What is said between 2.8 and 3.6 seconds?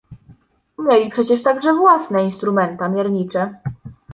miernicze."